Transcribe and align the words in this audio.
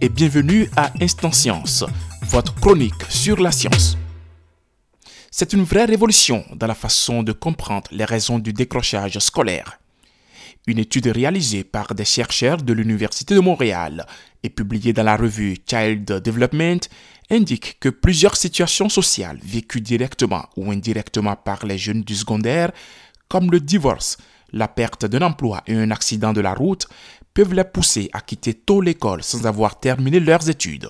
et 0.00 0.08
bienvenue 0.08 0.70
à 0.76 0.92
Instant 1.00 1.32
Science, 1.32 1.84
votre 2.22 2.54
chronique 2.54 3.02
sur 3.08 3.40
la 3.40 3.50
science. 3.50 3.96
C'est 5.30 5.52
une 5.52 5.64
vraie 5.64 5.86
révolution 5.86 6.44
dans 6.54 6.66
la 6.66 6.74
façon 6.74 7.22
de 7.22 7.32
comprendre 7.32 7.88
les 7.90 8.04
raisons 8.04 8.38
du 8.38 8.52
décrochage 8.52 9.18
scolaire. 9.18 9.80
Une 10.66 10.78
étude 10.78 11.06
réalisée 11.06 11.64
par 11.64 11.94
des 11.94 12.04
chercheurs 12.04 12.58
de 12.58 12.72
l'Université 12.72 13.34
de 13.34 13.40
Montréal 13.40 14.06
et 14.42 14.50
publiée 14.50 14.92
dans 14.92 15.02
la 15.02 15.16
revue 15.16 15.56
Child 15.66 16.04
Development 16.04 16.80
indique 17.30 17.78
que 17.80 17.88
plusieurs 17.88 18.36
situations 18.36 18.88
sociales 18.88 19.38
vécues 19.42 19.80
directement 19.80 20.48
ou 20.56 20.70
indirectement 20.70 21.36
par 21.36 21.66
les 21.66 21.78
jeunes 21.78 22.02
du 22.02 22.14
secondaire, 22.14 22.70
comme 23.28 23.50
le 23.50 23.60
divorce, 23.60 24.18
la 24.52 24.68
perte 24.68 25.04
d'un 25.04 25.22
emploi 25.22 25.62
et 25.66 25.74
un 25.74 25.90
accident 25.90 26.32
de 26.32 26.40
la 26.40 26.54
route, 26.54 26.88
peuvent 27.38 27.54
les 27.54 27.62
pousser 27.62 28.10
à 28.12 28.20
quitter 28.20 28.52
tôt 28.52 28.80
l'école 28.80 29.22
sans 29.22 29.46
avoir 29.46 29.78
terminé 29.78 30.18
leurs 30.18 30.50
études. 30.50 30.88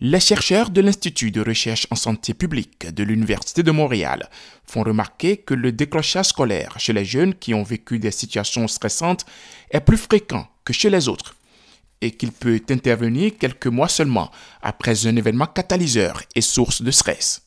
Les 0.00 0.18
chercheurs 0.18 0.70
de 0.70 0.80
l'Institut 0.80 1.30
de 1.30 1.40
recherche 1.40 1.86
en 1.92 1.94
santé 1.94 2.34
publique 2.34 2.92
de 2.92 3.04
l'Université 3.04 3.62
de 3.62 3.70
Montréal 3.70 4.28
font 4.66 4.82
remarquer 4.82 5.36
que 5.36 5.54
le 5.54 5.70
décrochage 5.70 6.30
scolaire 6.30 6.74
chez 6.80 6.92
les 6.92 7.04
jeunes 7.04 7.34
qui 7.34 7.54
ont 7.54 7.62
vécu 7.62 8.00
des 8.00 8.10
situations 8.10 8.66
stressantes 8.66 9.24
est 9.70 9.78
plus 9.78 9.98
fréquent 9.98 10.48
que 10.64 10.72
chez 10.72 10.90
les 10.90 11.06
autres 11.06 11.36
et 12.00 12.10
qu'il 12.10 12.32
peut 12.32 12.60
intervenir 12.68 13.30
quelques 13.38 13.68
mois 13.68 13.86
seulement 13.88 14.32
après 14.62 15.06
un 15.06 15.14
événement 15.14 15.46
catalyseur 15.46 16.22
et 16.34 16.40
source 16.40 16.82
de 16.82 16.90
stress. 16.90 17.42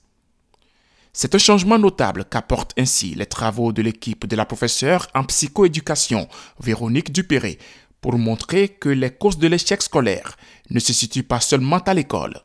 C'est 1.15 1.35
un 1.35 1.37
changement 1.37 1.77
notable 1.77 2.25
qu'apportent 2.25 2.73
ainsi 2.75 3.13
les 3.13 3.27
travaux 3.27 3.71
de 3.71 3.83
l'équipe 3.83 4.25
de 4.25 4.35
la 4.35 4.45
professeure 4.45 5.07
en 5.13 5.23
psychoéducation, 5.25 6.27
Véronique 6.59 7.11
Dupéré, 7.11 7.59
pour 8.01 8.17
montrer 8.17 8.67
que 8.67 8.89
les 8.89 9.11
causes 9.11 9.37
de 9.37 9.47
l'échec 9.47 9.83
scolaire 9.83 10.35
ne 10.71 10.79
se 10.79 10.91
situent 10.91 11.21
pas 11.21 11.39
seulement 11.39 11.77
à 11.77 11.93
l'école. 11.93 12.41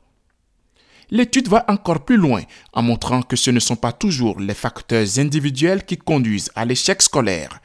L'étude 1.10 1.48
va 1.48 1.64
encore 1.68 2.04
plus 2.04 2.18
loin 2.18 2.42
en 2.74 2.82
montrant 2.82 3.22
que 3.22 3.36
ce 3.36 3.50
ne 3.50 3.58
sont 3.58 3.76
pas 3.76 3.92
toujours 3.92 4.38
les 4.38 4.52
facteurs 4.52 5.18
individuels 5.18 5.86
qui 5.86 5.96
conduisent 5.96 6.52
à 6.54 6.66
l'échec 6.66 7.00
scolaire, 7.00 7.60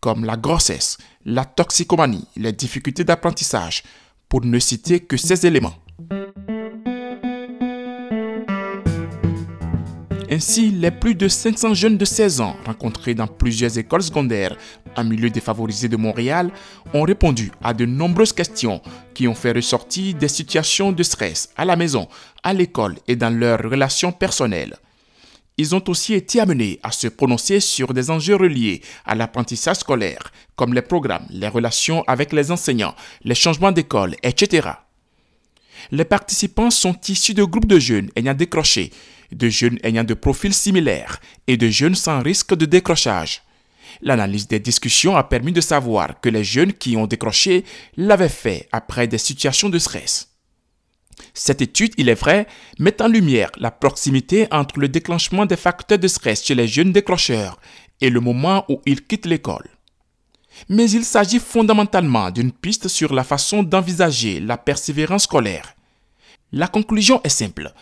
comme 0.00 0.26
la 0.26 0.36
grossesse, 0.36 0.98
la 1.24 1.46
toxicomanie, 1.46 2.28
les 2.36 2.52
difficultés 2.52 3.04
d'apprentissage, 3.04 3.82
pour 4.28 4.44
ne 4.44 4.58
citer 4.58 5.00
que 5.00 5.16
ces 5.16 5.46
éléments. 5.46 5.83
Ainsi, 10.34 10.72
les 10.72 10.90
plus 10.90 11.14
de 11.14 11.28
500 11.28 11.74
jeunes 11.74 11.96
de 11.96 12.04
16 12.04 12.40
ans 12.40 12.56
rencontrés 12.66 13.14
dans 13.14 13.28
plusieurs 13.28 13.78
écoles 13.78 14.02
secondaires 14.02 14.56
en 14.96 15.04
milieu 15.04 15.30
défavorisé 15.30 15.86
de 15.86 15.96
Montréal 15.96 16.50
ont 16.92 17.02
répondu 17.02 17.52
à 17.62 17.72
de 17.72 17.84
nombreuses 17.84 18.32
questions 18.32 18.82
qui 19.14 19.28
ont 19.28 19.34
fait 19.36 19.52
ressortir 19.52 20.12
des 20.14 20.26
situations 20.26 20.90
de 20.90 21.04
stress 21.04 21.50
à 21.56 21.64
la 21.64 21.76
maison, 21.76 22.08
à 22.42 22.52
l'école 22.52 22.96
et 23.06 23.14
dans 23.14 23.30
leurs 23.30 23.62
relations 23.62 24.10
personnelles. 24.10 24.74
Ils 25.56 25.72
ont 25.72 25.84
aussi 25.86 26.14
été 26.14 26.40
amenés 26.40 26.80
à 26.82 26.90
se 26.90 27.06
prononcer 27.06 27.60
sur 27.60 27.94
des 27.94 28.10
enjeux 28.10 28.34
reliés 28.34 28.82
à 29.04 29.14
l'apprentissage 29.14 29.76
scolaire, 29.76 30.32
comme 30.56 30.74
les 30.74 30.82
programmes, 30.82 31.28
les 31.30 31.46
relations 31.46 32.02
avec 32.08 32.32
les 32.32 32.50
enseignants, 32.50 32.96
les 33.22 33.36
changements 33.36 33.70
d'école, 33.70 34.16
etc. 34.24 34.68
Les 35.92 36.04
participants 36.04 36.70
sont 36.70 36.96
issus 37.08 37.34
de 37.34 37.44
groupes 37.44 37.66
de 37.66 37.78
jeunes 37.78 38.10
ayant 38.16 38.34
décroché, 38.34 38.90
de 39.32 39.48
jeunes 39.48 39.78
ayant 39.82 40.04
de 40.04 40.14
profils 40.14 40.54
similaires 40.54 41.20
et 41.46 41.56
de 41.56 41.68
jeunes 41.68 41.94
sans 41.94 42.22
risque 42.22 42.54
de 42.54 42.66
décrochage. 42.66 43.42
L'analyse 44.02 44.48
des 44.48 44.60
discussions 44.60 45.16
a 45.16 45.24
permis 45.24 45.52
de 45.52 45.60
savoir 45.60 46.20
que 46.20 46.28
les 46.28 46.44
jeunes 46.44 46.72
qui 46.72 46.96
ont 46.96 47.06
décroché 47.06 47.64
l'avaient 47.96 48.28
fait 48.28 48.68
après 48.72 49.06
des 49.06 49.18
situations 49.18 49.68
de 49.68 49.78
stress. 49.78 50.30
Cette 51.32 51.62
étude, 51.62 51.94
il 51.96 52.08
est 52.08 52.14
vrai, 52.14 52.46
met 52.78 53.00
en 53.00 53.08
lumière 53.08 53.50
la 53.56 53.70
proximité 53.70 54.48
entre 54.50 54.80
le 54.80 54.88
déclenchement 54.88 55.46
des 55.46 55.56
facteurs 55.56 55.98
de 55.98 56.08
stress 56.08 56.44
chez 56.44 56.54
les 56.54 56.68
jeunes 56.68 56.92
décrocheurs 56.92 57.60
et 58.00 58.10
le 58.10 58.20
moment 58.20 58.64
où 58.68 58.80
ils 58.84 59.04
quittent 59.04 59.26
l'école. 59.26 59.68
Mais 60.68 60.90
il 60.90 61.04
s'agit 61.04 61.40
fondamentalement 61.40 62.30
d'une 62.30 62.52
piste 62.52 62.88
sur 62.88 63.12
la 63.12 63.24
façon 63.24 63.62
d'envisager 63.62 64.40
la 64.40 64.56
persévérance 64.56 65.24
scolaire. 65.24 65.74
La 66.52 66.68
conclusion 66.68 67.20
est 67.24 67.28
simple. 67.28 67.72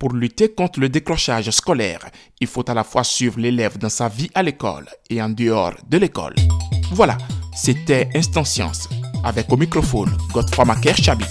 Pour 0.00 0.14
lutter 0.14 0.54
contre 0.54 0.80
le 0.80 0.88
décrochage 0.88 1.50
scolaire, 1.50 2.00
il 2.40 2.46
faut 2.46 2.68
à 2.70 2.72
la 2.72 2.84
fois 2.84 3.04
suivre 3.04 3.38
l'élève 3.38 3.76
dans 3.76 3.90
sa 3.90 4.08
vie 4.08 4.30
à 4.34 4.42
l'école 4.42 4.88
et 5.10 5.20
en 5.20 5.28
dehors 5.28 5.74
de 5.86 5.98
l'école. 5.98 6.34
Voilà, 6.92 7.18
c'était 7.54 8.08
Instant 8.14 8.44
Science, 8.44 8.88
avec 9.22 9.52
au 9.52 9.58
microphone 9.58 10.16
Godfrey 10.32 10.64
Maker 10.64 10.96
Chabi. 10.96 11.26